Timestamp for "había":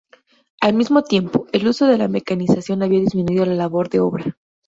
2.81-3.01